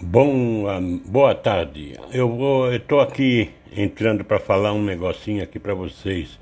Bom, 0.00 1.00
boa 1.06 1.34
tarde. 1.34 1.98
Eu 2.12 2.72
estou 2.72 3.00
aqui 3.00 3.50
entrando 3.76 4.22
para 4.22 4.38
falar 4.38 4.72
um 4.72 4.84
negocinho 4.84 5.42
aqui 5.42 5.58
para 5.58 5.74
vocês. 5.74 6.38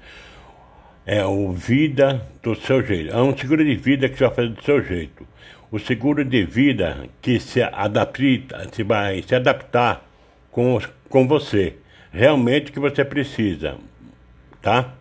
É 1.06 1.24
o 1.24 1.52
vida 1.52 2.20
do 2.42 2.54
seu 2.54 2.84
jeito. 2.84 3.10
É 3.10 3.16
um 3.16 3.34
seguro 3.34 3.64
de 3.64 3.74
vida 3.74 4.10
que 4.10 4.18
você 4.18 4.26
vai 4.26 4.34
fazer 4.34 4.48
do 4.50 4.62
seu 4.62 4.84
jeito. 4.84 5.26
O 5.70 5.78
seguro 5.78 6.22
de 6.22 6.44
vida 6.44 7.08
que 7.22 7.40
se 7.40 7.62
adapta, 7.62 8.68
se 8.70 8.82
vai 8.82 9.22
se 9.22 9.34
adaptar 9.34 10.06
com, 10.50 10.78
com 11.08 11.26
você. 11.26 11.76
Realmente 12.12 12.70
que 12.70 12.78
você 12.78 13.06
precisa, 13.06 13.78
tá? 14.60 14.92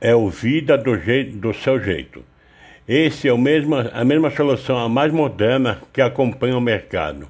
É 0.00 0.14
o 0.14 0.30
vida 0.30 0.78
do 0.78 0.98
jeito 0.98 1.36
do 1.36 1.52
seu 1.52 1.78
jeito. 1.78 2.24
Esse 2.86 3.28
é 3.28 3.32
o 3.32 3.38
mesmo, 3.38 3.76
a 3.76 4.04
mesma 4.04 4.30
solução, 4.30 4.76
a 4.76 4.90
mais 4.90 5.10
moderna 5.10 5.80
que 5.90 6.02
acompanha 6.02 6.58
o 6.58 6.60
mercado 6.60 7.26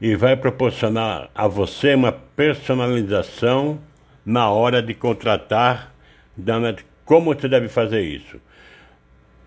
e 0.00 0.16
vai 0.16 0.34
proporcionar 0.34 1.28
a 1.34 1.46
você 1.46 1.94
uma 1.94 2.12
personalização 2.12 3.78
na 4.24 4.48
hora 4.48 4.82
de 4.82 4.94
contratar, 4.94 5.92
dando 6.34 6.82
como 7.04 7.34
você 7.34 7.46
deve 7.46 7.68
fazer 7.68 8.00
isso. 8.00 8.40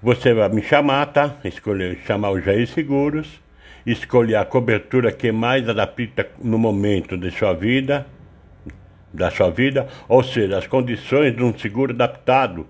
Você 0.03 0.35
vai 0.35 0.49
me 0.49 0.61
chamar, 0.61 1.07
tá? 1.07 1.35
Escolher, 1.43 1.97
chamar 2.05 2.29
o 2.29 2.39
Jair 2.39 2.67
Seguros, 2.67 3.41
escolher 3.87 4.35
a 4.35 4.45
cobertura 4.45 5.11
que 5.11 5.31
mais 5.31 5.67
adapta 5.67 6.29
no 6.39 6.59
momento 6.59 7.17
de 7.17 7.31
sua 7.31 7.53
vida, 7.53 8.05
da 9.11 9.31
sua 9.31 9.49
vida, 9.49 9.87
ou 10.07 10.21
seja, 10.21 10.59
as 10.59 10.67
condições 10.67 11.35
de 11.35 11.43
um 11.43 11.57
seguro 11.57 11.91
adaptado 11.91 12.67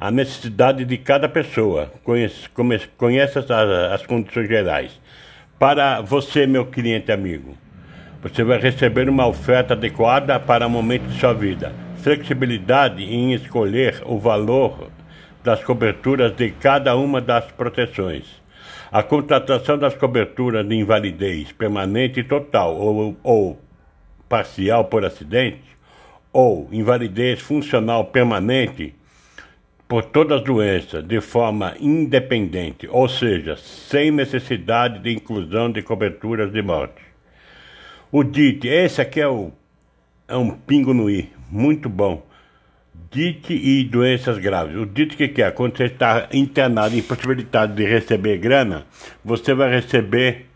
a 0.00 0.10
necessidade 0.10 0.82
de 0.86 0.96
cada 0.96 1.28
pessoa, 1.28 1.92
conhece, 2.02 2.48
conhece 2.96 3.38
as, 3.38 3.50
as 3.50 4.06
condições 4.06 4.48
gerais. 4.48 4.98
Para 5.58 6.00
você, 6.00 6.46
meu 6.46 6.64
cliente 6.64 7.12
amigo, 7.12 7.54
você 8.22 8.42
vai 8.42 8.58
receber 8.58 9.10
uma 9.10 9.26
oferta 9.26 9.74
adequada 9.74 10.40
para 10.40 10.66
o 10.66 10.70
momento 10.70 11.02
de 11.02 11.20
sua 11.20 11.34
vida. 11.34 11.74
Flexibilidade 11.96 13.04
em 13.04 13.34
escolher 13.34 14.02
o 14.06 14.18
valor 14.18 14.88
das 15.44 15.62
coberturas 15.62 16.34
de 16.34 16.50
cada 16.50 16.96
uma 16.96 17.20
das 17.20 17.44
proteções. 17.52 18.24
A 18.90 19.02
contratação 19.02 19.76
das 19.76 19.94
coberturas 19.94 20.66
de 20.66 20.76
invalidez 20.76 21.52
permanente 21.52 22.24
total 22.24 22.74
ou, 22.74 23.16
ou 23.22 23.60
parcial 24.26 24.86
por 24.86 25.04
acidente, 25.04 25.76
ou 26.32 26.70
invalidez 26.72 27.40
funcional 27.40 28.06
permanente 28.06 28.94
por 29.90 30.04
todas 30.04 30.38
as 30.38 30.44
doenças 30.44 31.02
de 31.02 31.20
forma 31.20 31.74
independente, 31.80 32.86
ou 32.88 33.08
seja, 33.08 33.56
sem 33.56 34.12
necessidade 34.12 35.00
de 35.00 35.10
inclusão 35.12 35.68
de 35.68 35.82
coberturas 35.82 36.52
de 36.52 36.62
morte. 36.62 37.02
O 38.12 38.22
DIT, 38.22 38.68
esse 38.68 39.00
aqui 39.00 39.20
é, 39.20 39.26
o, 39.26 39.50
é 40.28 40.36
um 40.36 40.52
pingo 40.52 40.94
no 40.94 41.10
I, 41.10 41.28
muito 41.50 41.88
bom. 41.88 42.24
DIT 43.10 43.52
e 43.52 43.82
doenças 43.82 44.38
graves. 44.38 44.76
O 44.76 44.86
DIT 44.86 45.16
que, 45.16 45.26
que 45.26 45.42
é? 45.42 45.50
Quando 45.50 45.76
você 45.76 45.86
está 45.86 46.28
internado, 46.32 46.96
impossibilitado 46.96 47.74
de 47.74 47.84
receber 47.84 48.38
grana, 48.38 48.86
você 49.24 49.52
vai 49.54 49.70
receber, 49.70 50.46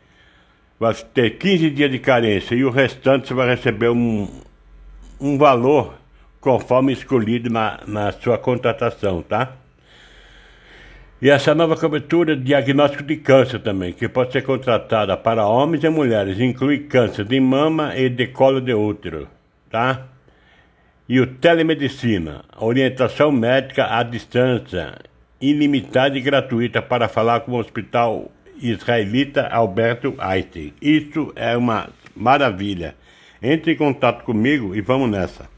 vai 0.79 0.95
ter 1.13 1.31
15 1.31 1.71
dias 1.71 1.91
de 1.91 1.99
carência 1.99 2.55
e 2.55 2.65
o 2.65 2.71
restante 2.71 3.27
você 3.27 3.35
vai 3.35 3.49
receber 3.49 3.89
um, 3.89 4.29
um 5.21 5.37
valor 5.37 6.04
conforme 6.45 6.93
escolhido 6.93 7.49
na, 7.49 7.81
na 7.87 8.13
sua 8.13 8.37
contratação, 8.37 9.23
tá? 9.23 9.53
E 11.23 11.31
essa 11.31 11.55
nova 11.55 11.75
cobertura 11.75 12.37
de 12.37 12.43
diagnóstico 12.43 13.03
de 13.03 13.17
câncer 13.17 13.61
também, 13.61 13.95
que 13.95 14.07
pode 14.11 14.31
ser 14.31 14.43
contratada 14.43 15.17
para 15.17 15.47
homens 15.47 15.83
e 15.83 15.89
mulheres, 15.89 16.39
inclui 16.39 16.81
câncer 16.81 17.25
de 17.25 17.41
mama 17.41 17.97
e 17.97 18.11
de 18.11 18.27
colo 18.27 18.61
de 18.61 18.75
útero, 18.75 19.27
tá? 19.71 20.03
E 21.09 21.19
o 21.19 21.27
telemedicina, 21.27 22.45
orientação 22.59 23.33
médica 23.33 23.87
à 23.97 24.03
distância, 24.03 24.99
ilimitada 25.41 26.19
e 26.19 26.21
gratuita 26.21 26.83
para 26.83 27.09
falar 27.09 27.41
com 27.41 27.53
o 27.53 27.59
Hospital 27.59 28.31
Israelita 28.61 29.47
Alberto 29.47 30.15
Einstein. 30.19 30.75
Isso 30.81 31.33
é 31.37 31.57
uma 31.57 31.89
maravilha. 32.15 32.95
Entre 33.43 33.73
em 33.73 33.77
contato 33.77 34.25
comigo 34.25 34.75
e 34.75 34.83
vamos 34.83 35.11
nessa. 35.11 35.54